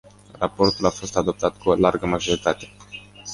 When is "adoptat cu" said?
1.17-1.69